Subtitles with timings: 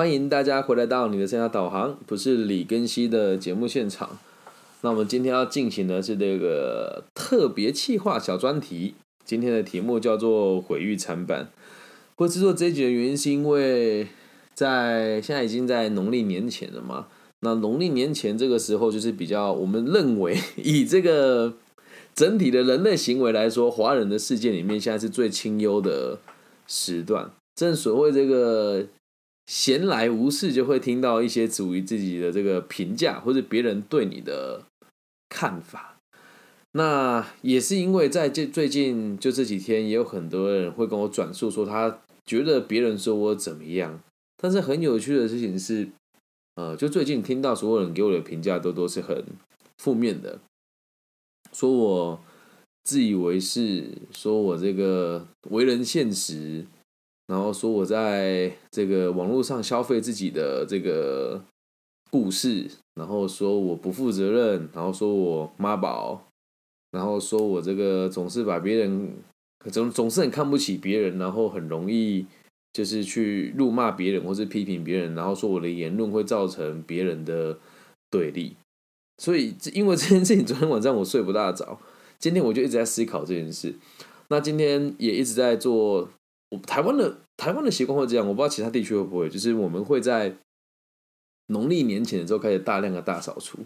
[0.00, 4.18] 欢迎大家回来到你的生涯导航，不是李根熙的节目现场。
[4.80, 8.94] 那我们今天要进行的是这个特别企划小专题，
[9.26, 11.50] 今天的题目叫做“毁誉参半”。
[12.16, 14.06] 会制作这一集的原因是因为
[14.54, 17.08] 在现在已经在农历年前了嘛。
[17.40, 21.52] 那农历年前这个时候，就是比较我们认为以这个
[22.14, 26.18] 整体的人类行为来说，华人的世界里面现在是最清幽的
[26.66, 27.30] 时段。
[27.54, 28.86] 正所谓这个
[29.50, 34.62] 闲来无事，就会听到一些属于自己的这个评价，或者别人对你的
[35.28, 35.98] 看法。
[36.70, 44.00] 那也是因为在这最近就这几天，也有很多人会跟我转述说，他觉得别人说我怎么样。
[44.36, 45.88] 但是很有趣的事情是。
[46.56, 49.24] 呃，就最近听到所有人给我的评价都都是很
[49.78, 50.40] 负面的，
[51.52, 52.20] 说我
[52.84, 56.66] 自以为是，说我这个为人现实，
[57.30, 61.40] 然后说我在这个网络上消费自己的这个
[62.10, 66.26] 故事，然后说我不负责任，然后说我妈宝，
[66.90, 69.14] 然后说我这个总是把别人
[69.70, 72.26] 总总是很看不起别人，然后很容易。
[72.72, 77.58] 就是去辱骂别人或是批评别人，然后说我的言论会造成别人的
[78.08, 78.54] 对立，
[79.18, 81.76] 所以因为这件事情，昨天晚上我睡不大着，
[82.20, 83.74] 今天我就一直在思考这件事。
[84.28, 86.08] 那今天也一直在做
[86.50, 90.36] 我，台湾的台湾的习惯会这样，我不知道其他地区会不会，就是我们会在
[91.46, 93.60] 农历年前的时候开始大量的大扫除。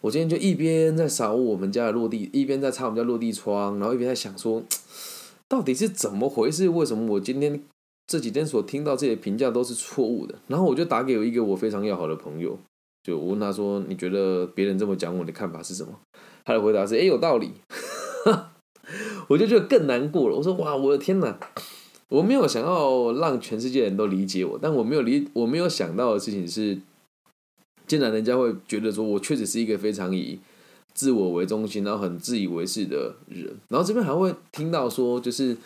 [0.00, 4.62] 我今天就一边在扫我们家的落地，一边在擦我们家落地窗，然后一边在想说，
[5.46, 6.70] 到底是怎么回事？
[6.70, 7.62] 为什么我今天？
[8.06, 12.58] 这几天所听到这些评价都是错误的，然后我就打给我一个我非常要好的朋友，
[13.02, 16.00] 就我问他说：“你觉得别人这么讲我的看法是什么？”
[16.44, 17.52] 他的回答是：“哎，有道理。”
[19.28, 20.36] 我就觉得更难过了。
[20.36, 21.38] 我说：“哇，我的天哪！
[22.12, 26.78] 我没有想要让全世界人都理解我，但我没有理，我没有想到的事情是，
[27.86, 30.38] 竟然人家会觉得说我确实是一个非常以
[30.92, 33.56] 自我为中心，然后很自以为是的人。
[33.68, 35.56] 然后这边还会听到说，就是。”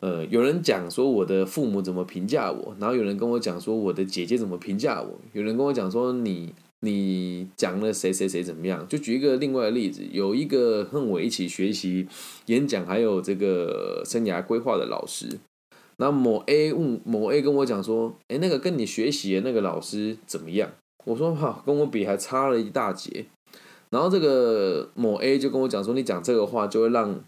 [0.00, 12.06] 呃，有人讲说我的父母怎么评价我，然后有人跟我讲说我的姐姐怎么评价我，有人跟我讲说你你讲了谁谁谁怎么样，就举一个另外的例子，有一个和我一起学习
[12.46, 15.26] 演讲还有这个生涯规划的老师，
[15.98, 20.70] 那某 A 问某 A 跟我讲说，哎，那个跟你学习的那个老师怎么样？
[21.04, 23.26] 我说哈，跟我比还差了一大截，
[23.90, 27.22] 然后这个某 A 就跟我讲说，你讲这个话就会让。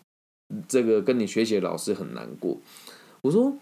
[0.67, 2.59] 这个跟你学习的老师很难过，
[3.23, 3.57] 我说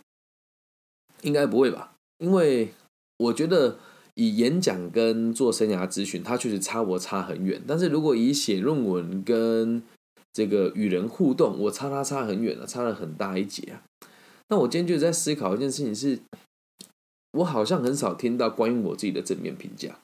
[1.20, 2.70] 应该不会吧，因为
[3.18, 3.76] 我觉得
[4.14, 7.60] 以演讲跟做生涯咨询，它确实差我差很远。
[7.68, 9.82] 但是如果以写论文跟
[10.32, 13.84] 这个与人互动，我差它差很远了，差了很大一截啊。
[14.48, 16.20] 那我今天就在思考一件事情，是
[17.32, 19.98] 我好像很少听到关于我自己的正面评价，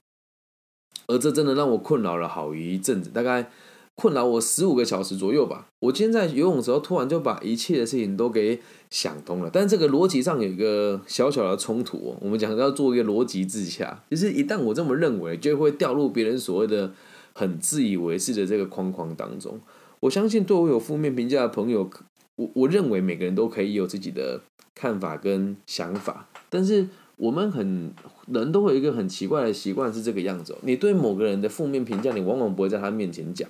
[1.06, 3.50] 而这真的让我困扰了好一阵子，大概。
[3.97, 5.69] 困扰我十五个小时左右吧。
[5.78, 8.60] 我今天在游泳的时候，突然就把一切的事情都给
[8.91, 9.49] 想通了。
[9.53, 12.16] 但这个逻辑上有一个小小的冲突哦。
[12.21, 16.93] 我们讲要做一个逻辑自洽，就是一旦我这么认为，就会掉入别人所谓的
[17.37, 19.60] 很自以为是的这个框框当中。
[20.00, 21.88] 我相信对我有负面评价的朋友，
[22.37, 24.41] 我我认为每个人都可以有自己的
[24.75, 26.28] 看法跟想法。
[26.50, 27.93] 但是我们很
[28.27, 33.49] 人都会有一个很奇怪的习惯是这个样子：你对某个人的负面评价，你往往不会在他面前讲。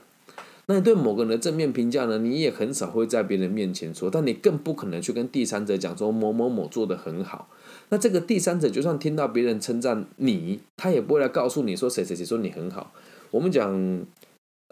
[0.67, 2.17] 那你对某个人的正面评价呢？
[2.19, 7.51] 你也很少会在别人面前说，但你更不可能去跟第三者讲说某某某做的很好。
[7.91, 12.95] 那这个第三者就算听到别人称赞你，他也不会来告诉你说谁谁谁说你很好。
[13.31, 13.71] 我们讲，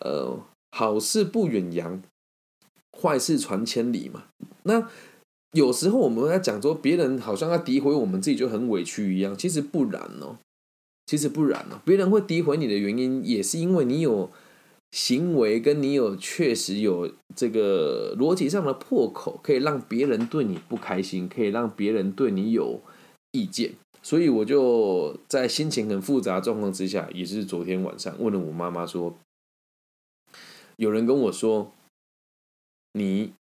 [0.03, 0.39] 呃，
[0.71, 2.03] 好事不远扬，
[3.01, 4.25] 坏事传千里嘛。
[4.65, 4.89] 那
[5.53, 10.37] 有时候我们在讲说别人好像要诋毁我们自己就很委屈一样，其实不然哦，
[11.07, 11.81] 其实不然哦。
[11.85, 14.31] 别人会诋毁你的原因，也是因为你有。
[14.95, 22.79] 行为跟你有确实有这个逻辑上的破口，可以让别人对你不开心，可以让别人对你有
[23.31, 23.73] 意见，
[24.03, 29.17] 所以我就在心情很复杂状况之下，也是昨天晚上问了我妈妈说，
[30.77, 31.73] 有人跟我说，
[32.93, 33.33] 你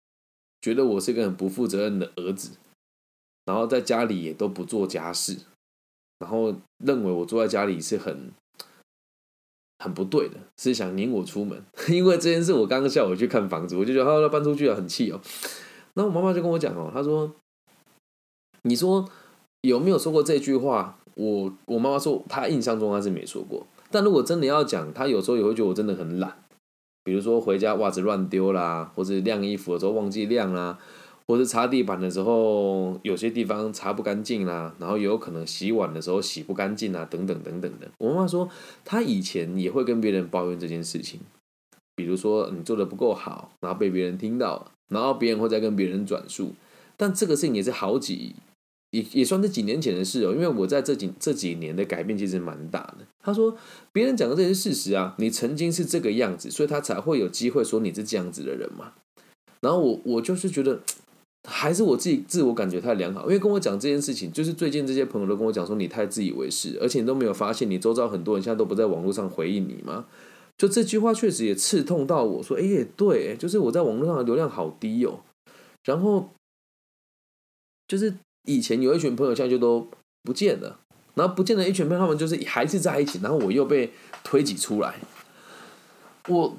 [0.60, 2.56] 觉得我是个很不负责任的儿子，
[3.44, 5.38] 然后在家里也都不做家事，
[6.18, 8.32] 然后认为我坐在家里是很。
[9.82, 11.60] 很不对的，是想撵我出门，
[11.90, 15.20] 因为这件事我刚刚下午去看房子，我就觉得他要搬出去了，很气哦。
[15.94, 17.34] 然后我妈妈就跟我讲哦，她说
[18.62, 19.10] ：“你说
[19.62, 23.66] 有没有说过这句话？”我我妈妈说，她印象中她是没说过。
[23.90, 26.41] 但如果真的要讲，她有时候也会觉得我真的很懒，
[27.04, 30.78] 比如说回家袜子乱丢啦，或者晾衣服的时候忘记晾啦，
[31.26, 37.88] 或者擦地板的时候有些地方擦不干净啦，然后也有可能洗碗的时候洗不干净啊，等等等等的。
[37.98, 38.48] 我妈妈说，
[38.84, 41.20] 她以前也会跟别人抱怨这件事情，
[41.96, 46.52] 比如说你做的不够好，然后被别人听到，然后别人会再跟别人转述。
[46.96, 48.36] 但这个事情也是好几，
[48.92, 50.32] 也也算是几年前的事哦。
[50.32, 52.98] 因为我在这几这几年的改变其实蛮大的。
[53.20, 53.54] 他说，
[53.92, 58.94] 别人讲的这些事实啊，你曾经是这个样子，所以他才会有机会说你是这样子的人嘛。
[59.60, 60.80] 然后我我就是觉得。
[61.48, 70.06] 还是我自己自我感觉太良好，因为跟我讲这件事情，就是最近这些朋友都跟我讲说你太自以为是，而且你都没有发现你周遭很多人现在都不在网络上回应你吗？
[70.56, 75.24] 就这句话确实也刺痛到我说，哎，对，就是我在网络上的流量好低哦。
[75.82, 76.30] 然后
[77.88, 79.88] 就是以前有一群朋友现在就都
[80.22, 80.80] 不见了，
[81.14, 83.92] 然后不见了一群朋友，他们就是还是在一起，然后我又被
[84.24, 84.96] 推挤出来，
[86.28, 86.56] 我。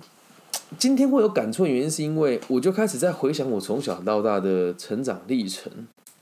[0.80, 5.72] 今天会有感触的原因，是因为我就开始在回想我从小到大的成长历程，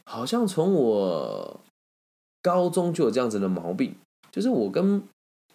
[0.03, 1.61] 好像从我
[2.41, 3.95] 高中就有这样子的毛病，
[4.29, 5.01] 就是我跟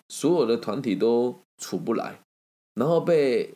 [0.09, 2.21] 所有的团体都处不来，
[2.75, 3.53] 然后被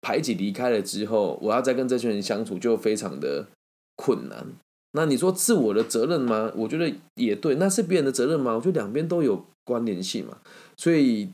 [0.00, 3.48] 排挤离开了之后，我要再跟这群人相处就非常的
[3.94, 4.46] 困难。
[4.96, 6.50] 那你说是我的责任吗？
[6.56, 8.56] 我觉得也对，那是别人的责任吗？
[8.56, 10.38] 我觉得两边都有关联性嘛，
[10.76, 11.28] 所以。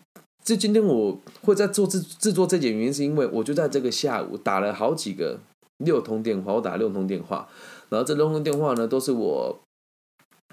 [0.44, 5.38] 这今天我会在做制制作这件原因，是因为我就在这个下午打了好几个
[5.76, 7.48] 六通电话，我打六通电话，
[7.90, 9.60] 然后这六通电话呢，都是我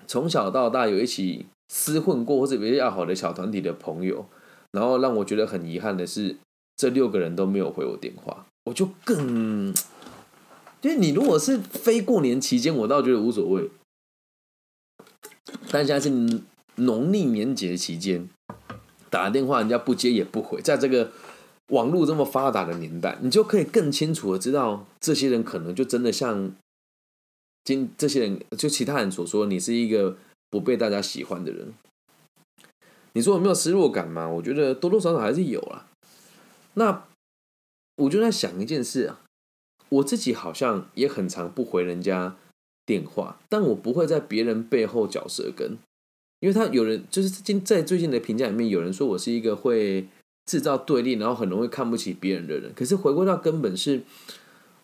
[0.06, 4.23] 从小到大有一起厮混过或者比较要好的小团体的朋友，
[4.73, 6.35] 然后让我觉得很遗憾的是，
[6.75, 9.73] 这六个人都没有回我电话，我就更，
[10.81, 13.69] 因为你如果是非过年期间，我倒觉得无所谓，
[15.71, 16.09] 但现在是
[16.75, 18.29] 农历年节期间。
[19.11, 21.11] 打电话人家不接也不回，在这个
[21.69, 26.51] 网络这么发达的年代，你就可以更清楚的知道，这些人可能就真的像
[27.63, 30.15] 今这些人就其他人所说，你是一个
[30.51, 31.73] 不被大家喜欢的人。
[33.13, 34.27] 你说有没有失落感吗？
[34.27, 35.87] 我觉得多多少少还是有啦。
[36.75, 37.07] 那
[37.95, 39.21] 我就在想一件事啊，
[39.89, 42.36] 我自己好像也很常不回人家
[42.86, 45.77] 电话，但我不会在别人背后嚼舌根。
[46.39, 50.07] 因为他有人就是今在最近的评价里面，有人说我是一个会
[50.45, 52.71] 制造对立，然后很容易看不起别人的人。
[52.74, 54.03] 可是回归到根本是，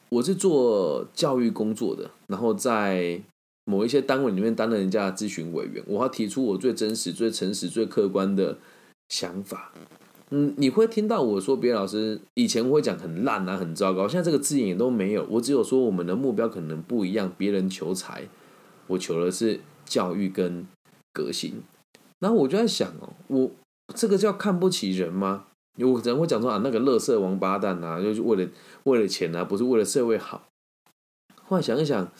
[0.09, 3.21] 我是做教育工作的，然后在
[3.63, 8.57] 某一些单位里面担任人家的咨询委员，我要提出我最真实、最诚实、最客观的
[9.07, 9.71] 想法。
[10.29, 15.25] 嗯，你会听到我说，别老师以前会讲很烂啊，很糟糕，现在这个字眼也都没有。
[15.29, 18.27] 我只有说我们的目标可能不一样，别人求财，
[18.87, 20.65] 我求的是教育跟。
[21.17, 21.63] 革新，
[22.19, 23.49] 然后我就在想哦，我
[23.95, 25.45] 这个叫看不起人吗？
[25.77, 28.51] 有人会讲说啊，那个乐色王八蛋啊，就是为了
[28.83, 30.45] 为了钱啊，不是为了社会好。
[31.45, 32.11] 后来想一想，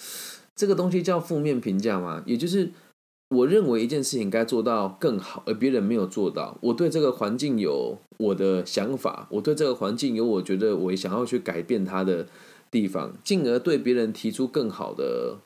[0.55, 2.23] 这个东西叫负面评价吗？
[2.25, 2.71] 也就是
[3.29, 6.57] 我认为一件事情该做到更好，而别人没有做到。
[6.61, 12.27] 我对这个环境有我的想法，我对这个环境有我觉得我想要去改变它的
[12.69, 15.37] 地方，进而对别人提出更好的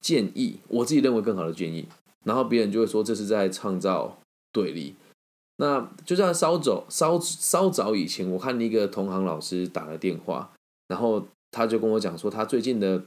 [0.00, 1.86] 建议，我自己认为更好的建议。
[2.24, 4.18] 然后别人就会说这是在创造
[4.52, 4.94] 对立，
[5.56, 10.50] 那就像稍早稍稍早以前，我看一个同行老师打了电话，
[10.88, 13.02] 然后他就跟我讲说他最近的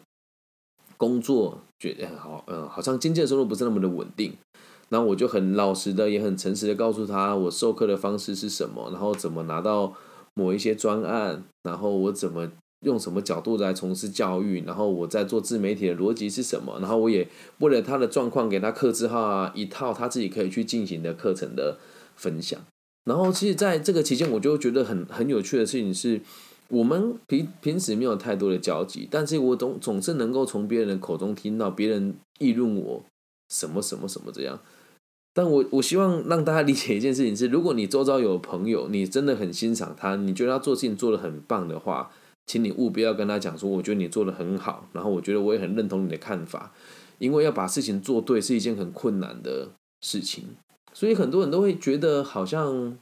[0.97, 4.33] 工作觉得很好，嗯，好像经济收入不是那么的稳定。
[4.89, 9.93] 然后我就很老实的，也很诚实的告诉他我授课的方式是什么，然后怎么拿到
[10.33, 12.51] 某一些专案，然后我怎么。
[12.85, 14.63] 用什么角度来从事教育？
[14.63, 16.77] 然后我在做自媒体的逻辑是什么？
[16.79, 17.27] 然后我也
[17.57, 21.79] 为了他的状况给他刻字号啊，一套他自己可以去进行的课程的
[22.15, 22.59] 分享。
[23.05, 26.21] 然后其实在这个期间，我就觉得很很有趣的事情是，
[26.69, 33.03] 我们平平时没有太多的交集，但是我总总是能够从别人的口中听到别人议论我
[33.49, 34.59] 什么什么什么这样。
[35.33, 42.11] 但我我希望让大家理解一件事情是，如果你周遭有朋友，你真的很欣赏他，你觉得他做事情做得很棒的话。
[42.47, 46.73] 请你务必要跟他讲说，我觉得你做的很好，然后我觉得我也很认同你的看法，
[47.19, 49.67] 因为要把事情做对是一件很困难的
[49.99, 50.55] 事情，
[50.93, 52.97] 所以很多人都会觉得好像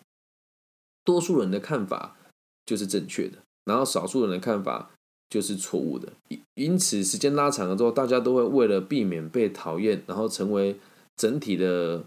[1.04, 2.18] 多数人的看法
[2.66, 4.92] 就是正确的，然后少数人的看法
[5.30, 10.78] 就是错误的，因因此时间拉长了之后，大家都会为了避免被讨厌，然后成为
[11.18, 12.04] 整体的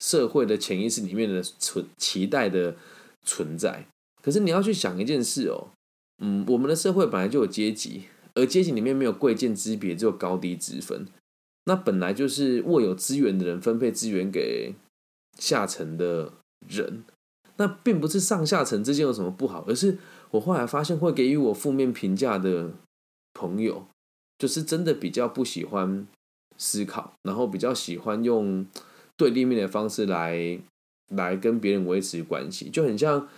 [0.00, 2.74] 社会的潜意识里面的存期待的
[3.22, 3.86] 存在。
[4.22, 5.68] 可是你要去想一件事哦。
[6.22, 11.06] 嗯，我们的社会本来就有阶级，而阶级里面没有贵贱之别，只有高低之分。
[11.64, 14.74] 那本来就是握有资源的人分配资源给
[15.36, 16.32] 下层的
[16.68, 17.02] 人，
[17.56, 19.98] 那并不是上下层之间有什么不好，而是
[20.34, 22.72] 我后来发现会给予我负面评价的
[23.32, 23.86] 朋友，
[24.36, 26.06] 就是真的比较不喜欢
[26.56, 28.66] 思考，然后比较喜欢用
[29.16, 30.58] 对立面的方式来
[31.08, 33.28] 来跟别人维持关系，就很像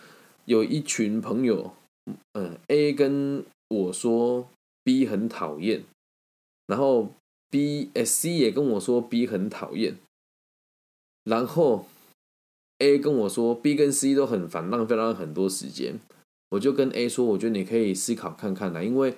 [0.47, 1.75] 有一群朋友，
[2.33, 4.49] 嗯，A 跟我说
[4.83, 5.85] B 很讨厌，
[6.67, 7.13] 然后
[7.51, 9.99] B S C 也跟我说 B 很讨厌，
[11.25, 11.87] 然后
[12.79, 16.01] A 跟我说 B 跟 C 都很烦，浪费了很多时间。
[16.57, 19.15] 我就跟 A 说，我觉得你可以思考看看啦，因为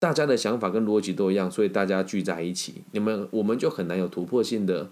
[0.00, 4.90] 大家的想法跟逻辑都一样，所以大家聚在一起，你们我们就很难有突破性的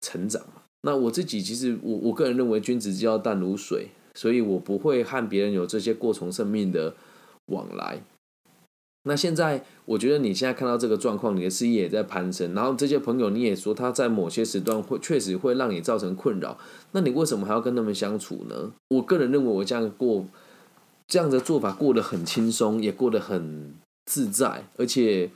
[0.00, 0.42] 成长
[0.82, 6.94] 那我自己其实我我个人认为君子之交淡如水，所以我不会和别人有这些过从生命的
[7.46, 8.02] 往来。
[9.04, 16.58] 那现在我觉得你现在看到这个状况，你的事业也在攀升，然后这些朋友你也说他在某些时段会确实会让你造成困扰，
[16.90, 18.72] 那你为什么还要跟他们相处呢？
[18.88, 20.26] 我个人认为我这样过。
[21.08, 23.74] 这样的做法过得很轻松，也过得很
[24.06, 25.30] 自在，而且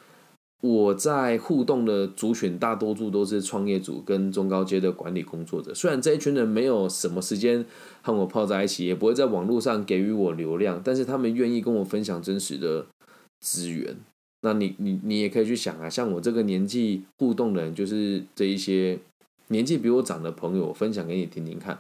[0.62, 5.73] 我在互动的族群大多数都是创业组跟中高阶的管理工作者。
[5.73, 7.65] 虽然这一群人没有什么时间
[8.03, 12.87] 和我泡在一起，也不会在网络上给予我流量，但是他们愿意跟我分享真实的
[13.41, 13.97] 资源。
[14.43, 18.99] 那你你你也可以去想啊，像我这个年纪互动的人，就是这一些
[19.49, 21.79] 年纪比我长的朋友，分享给你听听看。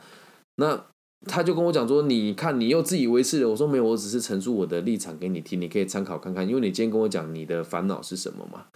[0.54, 0.84] 那。
[1.26, 6.48] 他就跟我讲说：“你看，你又自以为是了。”我说：“没有，我只是陈述我的立场给你听，你可以参考看看。
[6.48, 8.66] 因为你今天跟我讲你的烦恼是什么嘛。”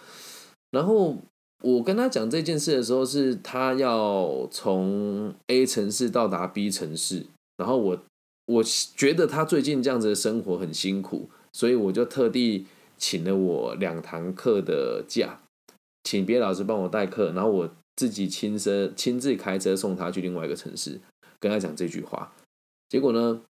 [0.70, 1.16] 然后
[1.62, 7.24] 我跟他讲这件事的时候，是他要从 A 城市到达 B 城市，
[7.56, 7.98] 然后我
[8.46, 12.66] 我觉得他最近这样子的生活很辛苦，所以我就特地
[12.98, 15.40] 请了我两堂课的假，
[16.02, 21.00] 请别的老师帮我代课，然后我自己亲身亲自开车送他去另外一个城市。
[21.44, 22.32] 跟他讲这句话，
[22.88, 23.42] 结果呢，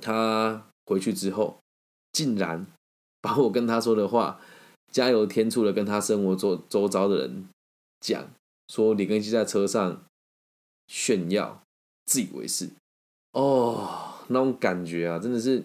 [0.00, 1.58] 他回去之后，
[2.12, 2.66] 竟然
[3.20, 4.40] 把我跟他说的话
[4.90, 7.46] 加油添醋的跟他生活周周遭的人
[8.00, 8.30] 讲，
[8.68, 10.02] 说李根熙在车上
[10.86, 11.62] 炫耀，
[12.06, 12.70] 自以为是，
[13.32, 15.62] 哦，那种感觉啊，真的是，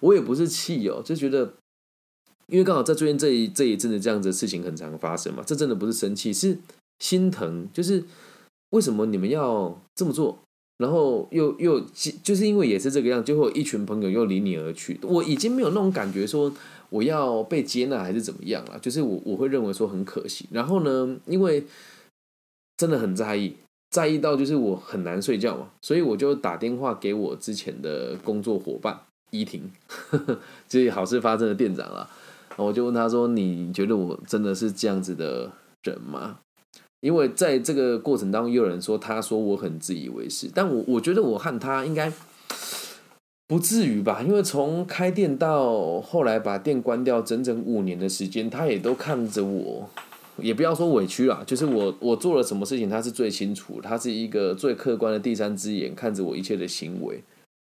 [0.00, 1.54] 我也不是气哦，就觉得，
[2.48, 6.58] 因为刚好在最近这一这一阵子这样子的事情很常发生嘛，这真的不是生气，是
[6.98, 8.04] 心疼，就是
[8.70, 10.42] 为什么你们要这么做？
[10.78, 11.80] 然后又又
[12.22, 14.98] 就是因为也是这个样，就会一群朋友又离你而去。
[15.02, 16.52] 我已经没有那种感觉说
[16.90, 20.46] 我要被接纳还是怎么样了，就是我我会认为说很可惜。
[20.50, 21.64] 然后呢，因为
[22.76, 23.54] 真的很在意，
[23.90, 29.70] 在意到就是我很难睡觉嘛，所以我就打电话给我之前的工作伙伴依婷，
[30.68, 32.08] 就是好事发生的店长了。
[32.56, 35.52] 我就问他说：“你觉得我真的是这样子的
[35.82, 36.38] 人吗？”
[37.06, 42.12] 因为在这个过程当中，又有人说他说我很自以为是，但我我觉得我和他应该
[43.46, 44.20] 不至于吧。
[44.26, 49.88] 因为从开店到后来把店关掉，整整五年的时间，他也都看着我，
[50.38, 57.22] 也不要说委屈啦，就是我我做了什么事情，他是最清楚，他是一个最客观的第三只眼，看着我一切的行为。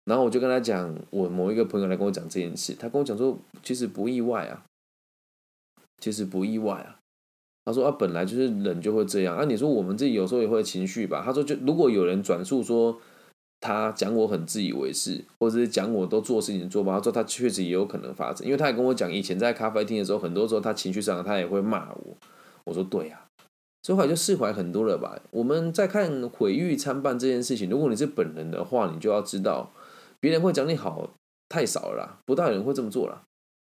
[0.06, 4.64] 然后我就跟他讲，我某一个朋友来跟我讲这件事，他跟我讲说，其实不意外啊，
[6.00, 6.99] 其实不意外啊。
[7.64, 9.44] 他说啊，本来就是人就会这样啊。
[9.44, 11.22] 你说我们自己有时候也会情绪吧？
[11.24, 12.98] 他说，就如果有人转述说
[13.60, 18.46] 他讲我很自以为是，或者是讲我都做事情做不好，他说他确实也有可能发生。
[18.46, 22.16] 因为他也跟我讲，以前在咖啡厅的时候，很多时候他情绪上他也会骂我。
[22.64, 23.26] 我说对呀，
[23.82, 25.20] 所以后来就释怀很多了吧。
[25.30, 29.70] 我们在看毁誉参半这件事情，如果你是本人的话，你就要知道，
[30.18, 31.10] 别人会讲你好
[31.48, 33.22] 太少了，不大有人会这么做了。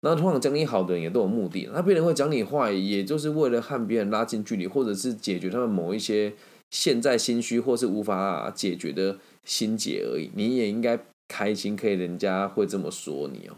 [0.02, 6.34] 那通常讲你好的人也都有目的，那别人会讲你坏，也就是为了和别人拉近距离，或者是解决他们某一些
[6.72, 10.32] 现在心虚或是无法解决的心结而已。
[10.36, 13.58] 你也应该开心，可以人家会这么说你哦。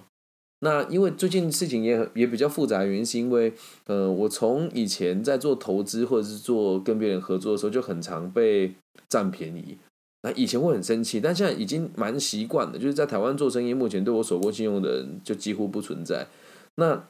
[0.64, 3.54] 那因为最近事情也也比较复杂，原因是因为
[3.86, 8.74] 呃，我从以前在做投资或者是做跟别人合作的时候，就很常被
[9.08, 9.78] 占便宜。
[10.24, 12.78] 那以前会很生气，但现在已经蛮习惯的。
[12.78, 16.28] 就是在台湾做生意，目前对我手过信用的人就几乎不存在。
[16.76, 17.04] 那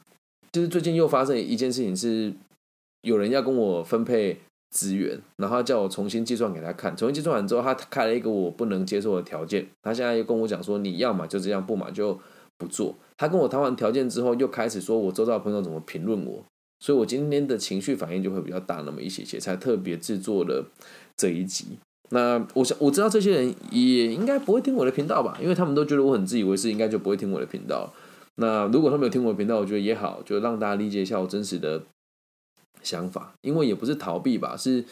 [0.52, 2.34] 就是最近又发生一件事情，是
[3.02, 4.40] 有人要跟我分配
[4.70, 6.96] 资源，然后叫我重新计算给他看。
[6.96, 9.68] 重新计算完之后，他开了一个我不能接受的条件。
[9.82, 12.18] 他现在又跟我讲说，你要么就这样，不嘛就
[12.58, 12.96] 不做。
[13.18, 16.44] 他跟我谈完条件之后，又开始说我周遭朋友怎么评论我，
[16.80, 20.66] 所以我今天的情绪反应就会比较大那么一些些，才特别制作了
[21.18, 21.66] 这一集。
[22.14, 27.94] 那我想我知道这些人也应该不会听我的频道吧，因为他们都觉得我很自以为是，应该就不会听我的频道。
[28.36, 31.84] 那如果他们有听我的频道，我觉得也好，就让大家理解一下我真实的
[32.84, 34.84] 想法，因为也不是逃避吧，是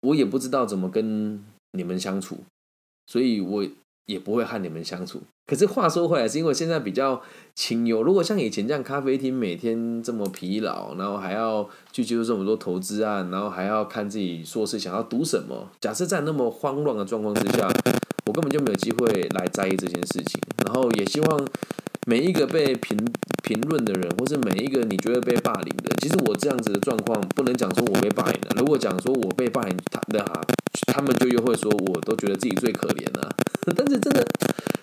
[0.00, 2.38] 我也不知道怎么跟你们相处，
[3.06, 3.64] 所以我
[4.06, 5.22] 也不会和你们相处。
[5.46, 7.20] 可是话说回来，是因为现在比较
[7.54, 8.02] 清幽。
[8.02, 15.68] 如果像以前这样咖啡厅每天这么疲劳，然后还要去接触这么多投资案，然后还要看自己硕士想要读什么。
[15.80, 17.68] 假设在那么慌乱的状况之下，
[18.24, 20.40] 我根本就没有机会来在意这件事情。
[20.64, 21.46] 然后也希望
[22.06, 22.98] 每一个被评
[23.42, 28.56] 评论的人，或是每一个你觉得被霸凌的，其实我这样子的状况不能讲说我被霸凌了。
[28.56, 30.40] 如果讲说我被霸凌，他的哈，
[30.86, 33.28] 他们就又会说我都觉得自己最可怜了。
[33.74, 34.26] 但是真的。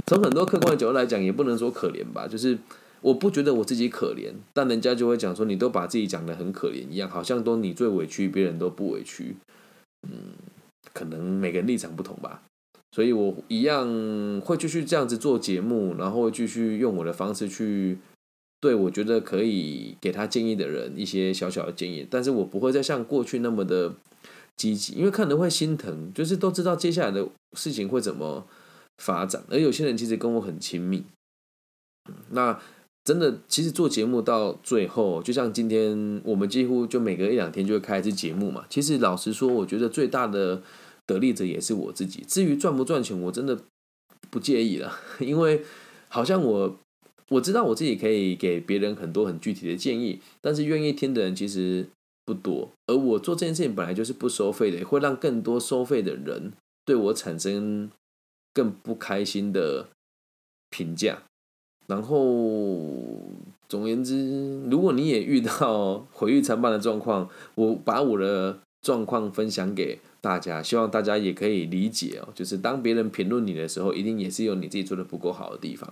[0.07, 2.57] 从很多客观的角度来讲，也不能说可怜吧，就是
[2.99, 9.37] 我不觉得我自己可怜，但人家就会讲说你都把自己讲的很可怜一样，好像都你最委屈，别人都不委屈。
[10.05, 10.33] 嗯，
[10.93, 12.41] 可能每个人立场不同吧，
[12.91, 17.97] 所以我一样会继续这样子做节目，然后继续用我的方式去
[18.59, 23.93] 对我觉得可以给他建议的人一些小小的建议，但是我不会再像过去那么的
[24.57, 28.45] 积极，因为看人会心疼，就是都知道接下来的事情会怎么。
[29.01, 31.03] 发展，而有些人其实跟我很亲密，
[32.29, 32.61] 那
[33.03, 38.67] 真的，其实做节目到最后，就像今天我们几乎就每隔一两天就会开一次节目嘛。
[38.69, 40.61] 其实老实说，我觉得最大的
[41.07, 42.23] 得利者也是我自己。
[42.27, 43.57] 至于赚不赚钱，我真的
[44.29, 45.63] 不介意了， 因为
[46.09, 46.77] 好像我
[47.29, 51.87] 我知道我自己可以给别人很多很具体的建议，但是愿意听的人其实
[52.23, 52.69] 不多。
[52.85, 56.53] 而我做这件事情本来就是不收费的，会让更多收费的人
[56.85, 57.89] 对我产生。
[58.53, 59.87] 更不开心的
[60.69, 61.19] 评价，
[61.87, 62.17] 然后
[63.69, 72.29] 总而言之，如果你也遇到 毁誉参半的状况，我把我的状况分享给大家，希望大家也可以理解哦。
[72.35, 75.89] 就是当别人评论你的时候，一定也是有你自己做的不够好的地方。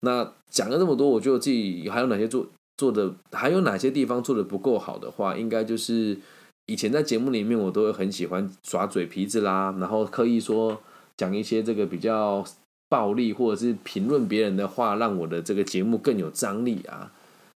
[0.00, 6.18] 那讲了这么多，我觉得自己还有哪些做做的，还有哪些地方做的不够好的话，应该就是
[6.66, 10.80] 以前在节目里面，我都会很喜欢耍嘴皮子啦，然后刻意说。
[11.18, 12.42] 讲一些这个比较
[12.88, 17.12] 暴力或者是评论别人的话，让我的这个节目更有张力啊。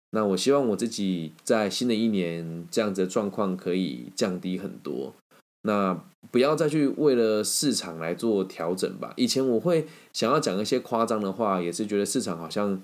[0.09, 5.13] 那我希望我自己在新的一年这样子的状况可以降低很多。
[5.61, 5.97] 那
[6.31, 9.13] 不要再去为了市场来做调整吧。
[9.15, 12.81] 以前我会想要讲一些夸张的话，也是觉得市场好像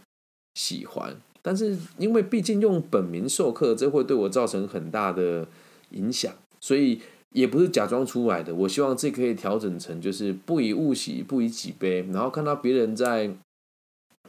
[0.54, 5.48] 喜欢，但是因为毕竟用本名授课，这会对我造成很大的
[5.90, 7.02] 影响，所以。
[7.34, 12.06] 也不是假装出来的，我希望这可以调整成就是不以物喜，不以己悲。
[12.12, 13.30] 然后看到别人在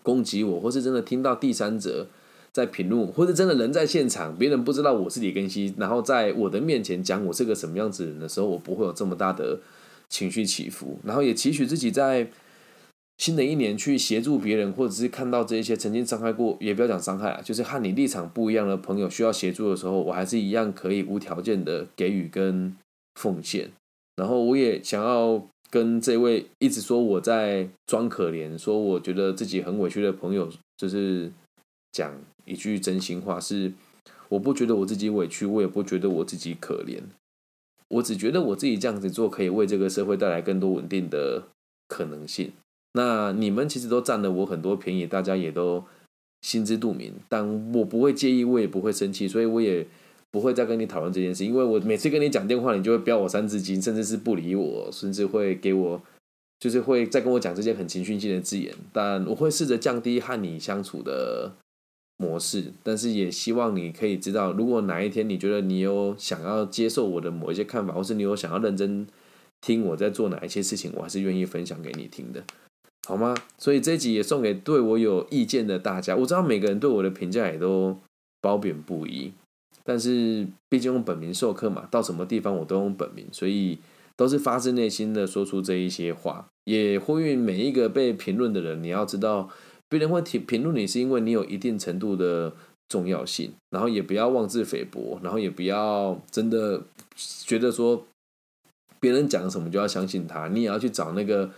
[0.03, 2.09] 攻击我，或是真的听到第三者
[2.53, 9.61] 在评论，或者真的人在现场，别人不知道我是李根熙，然后在我的面前讲我是个什么样子人的时候，我不会有这么大的
[10.09, 10.99] 情绪起伏。
[11.05, 12.29] 然后也期许自己在
[13.17, 22.77] 新的一年去协助别人，或者是看到这一些曾经伤害过，也不要讲伤害啊，就是和你立场不一样的朋友需要协助的时候，我还是一样可以无条件的给予跟。
[23.19, 23.69] 奉献，
[24.15, 31.33] 然后我也想要跟这位一直说我在装可怜，说我觉得自己很委屈的朋友，就是
[31.91, 33.73] 讲一句真心话：是
[34.29, 37.01] 我不觉得我自己委屈，我也不觉得我自己可怜，
[37.89, 41.43] 我只觉得我自己这样子做可以为这个社会带来更多稳定的
[41.89, 42.53] 可能性。
[42.93, 45.85] 那你们其实都占了我很多便宜，大家也都
[46.43, 49.85] 心知肚明，但我不会介意，我也不会生气，所以我也。
[50.31, 56.03] 不会再跟你讨论这件事，因为我每次跟你讲电话，你就会飙我三字经，甚至是不理我，甚至会给我，
[56.61, 58.75] 就是会再跟我讲这些很情绪性的字眼。
[58.93, 61.53] 但我会试着降低和你相处的
[62.19, 69.07] 模式，但是也希望你可以知道，如果哪一天你觉得你有想要接受我的某一些看法，或是你有想要认真
[69.63, 72.45] 听我在做哪一些事情，我还是愿意分享给你听的，
[73.09, 73.35] 好吗？
[73.57, 76.15] 所以这集也送给对我有意见的大家。
[76.15, 77.97] 我知道每个人对我的评价也都
[78.43, 79.33] 褒贬不一。
[79.89, 83.79] 但是毕竟用本名授课嘛，到什么地方我都用本名，所以
[84.17, 89.49] 都是发自内心的说出这一些话，也呼吁每一个被评论的人，你要知道，
[89.89, 92.53] 别人会评评论你是因为你有一定程度的
[92.87, 96.83] 重要性，然后也不要妄自菲薄，然后也不要真的
[97.47, 98.05] 觉得说
[99.01, 101.51] 别人讲什么就要相信他，你也要去找那个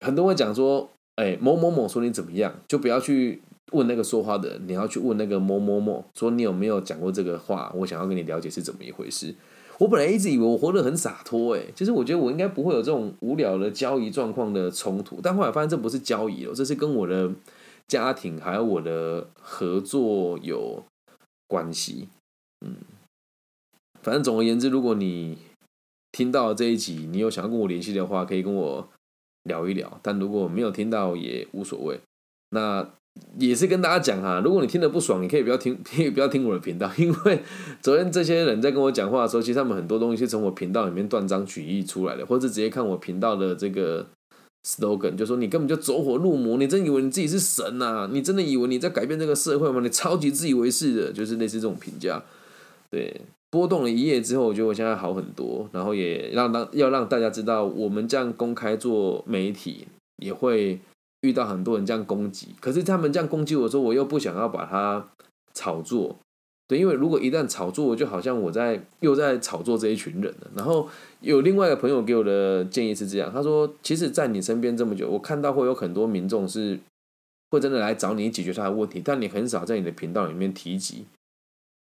[0.00, 3.40] 很多人讲说，哎某某某说你怎么样，就不要去。
[3.70, 7.72] 问那个说话的，你要去问那个某某某，说你有没有讲过这个话？
[7.76, 9.34] 我想要跟你了解是怎么一回事。
[9.78, 15.20] 我本来一直以为我活得很洒脱，哎，其实我觉得我应该不会有这种无聊的交易状况的冲突。
[15.22, 17.32] 但后来发现这不是交易哦，这是跟我的
[17.88, 20.84] 家庭还有我的合作有
[21.48, 22.08] 关系。
[22.60, 22.76] 嗯，
[24.02, 25.38] 反正总而言之，如果你
[26.12, 28.88] 听到这一集，你有想要跟我联系的话，可以跟我
[29.44, 29.98] 聊一聊。
[30.02, 31.98] 但如果没有听到也无所谓。
[32.50, 32.90] 那。
[33.38, 37.42] 也是跟大家讲哈，如果你听得不爽，你可以不要听， 可以不要听我的频道， 因为
[37.80, 44.06] 昨天这些人在跟我讲话的时候，其实他们很多东西是从我频道里面断章取义出来的，或者直接看我频道的这个
[44.66, 48.08] slogan，就说你根本就走火入魔，你真以为你自己是神呐？
[48.10, 49.80] 你真的以为你在改变这个社会吗？
[49.82, 52.22] 你超级自以为是的，就是类似这种评价。
[52.90, 53.20] 对，
[53.50, 59.86] 波动了一夜之后，我觉得我现在好很多，然后也让让要让大家知道，我们这样公开做媒体
[60.22, 60.78] 也会
[61.22, 65.08] 遇到很多人这样攻击，可是他们这样攻击我说，我又不想要把它
[65.54, 66.18] 炒作。
[66.68, 70.50] 对，因为如果一旦炒作，就好像我在又在炒作这一群人了。
[70.56, 70.88] 然后
[71.20, 76.78] 有另外一个朋友给我的建议是这样，他说：“其实，在你身边这么久，我看到会有很多民众是
[77.50, 81.04] 会真的来找你解决他的问题，但你很少在你的频道里面提及。”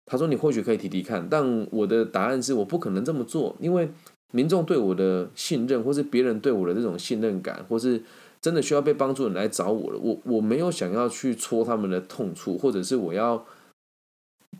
[0.06, 3.89] 他说：“你或许可以提提看。”但我的答案是，我不可能这么做，因为
[4.34, 8.04] 民众对我的信任，或是别人对我的这种信任感，或是
[8.41, 13.45] 真的需要被帮助的人来找我了，我我没有想要去戳他们的痛处，或者是我要。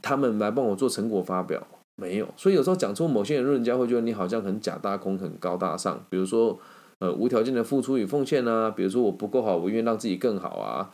[0.02, 1.67] 他们来帮我做成果发表，
[1.98, 6.04] 没有，所以有时候讲出某些人，人家会觉得你好像很假大空、很高大上。
[6.10, 6.58] 比如说，
[7.00, 10.89] 呃，无条件的付出与奉献啊，比如说我不够好，我愿意让自己更好啊，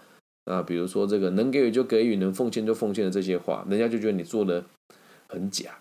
[0.45, 4.65] 啊，比如说这个能给予就给予，能奉献就奉献的这些话，人家就觉得你做的
[5.29, 5.77] 很假，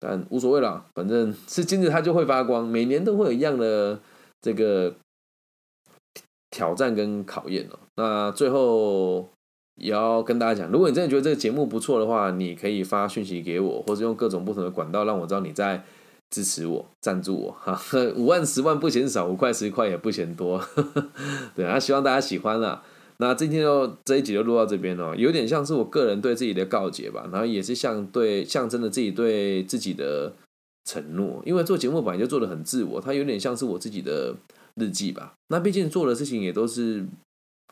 [0.00, 4.00] 但无所谓啦，反正是 金子它就会发光，每年都会有一样的
[4.40, 4.94] 这个
[6.54, 7.78] 挑战跟考验哦。
[7.96, 9.28] 那最后。
[9.76, 15.82] 也要跟大家讲，如果你真的觉得这个节目不错的话，你可以发讯息给我，或者用各种不同的管道让我知道你在
[16.30, 17.50] 支持我、赞助我。
[17.50, 17.76] 哈，
[18.14, 20.64] 五万、十万不嫌少，五块、十块也不嫌多。
[21.56, 22.84] 对啊，希望大家喜欢啦。
[23.16, 30.32] 那今天就这一集就录到这边哦，有点像是我个人对自己的告诫吧，然后也是像对象征的自己对自己的
[30.84, 31.42] 承诺。
[31.44, 34.36] 因为做节目本来就做的很自我，它有点像是我自己的
[34.76, 35.34] 日记吧。
[35.48, 37.06] 那毕竟做的事情也都是。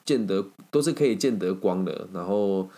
[0.05, 2.69] 见得都是可以见得光的，然后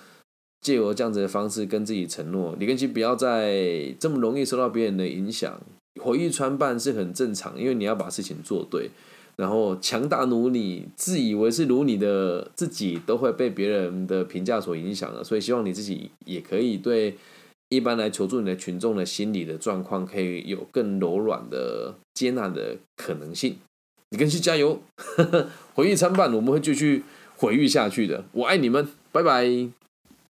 [0.61, 5.59] 借由这样子的方式跟自己承诺，李根基不要再这么容易受到别人的影响，
[6.03, 8.91] 回忆穿扮是很正常，因为你要把事情做对，
[9.37, 17.17] 然后强大如你，自以为是如你的自己，都会被别人的评价所影响的，所以希望你自己也可以对
[17.71, 23.57] 一般来求助你的群众的心理的状况，可以有更柔软的接纳的可能性。
[24.15, 24.81] 李根基加油，
[25.75, 27.03] 回忆参半，我们会继续。
[27.37, 29.45] 回忆下去的，我爱你们，拜拜。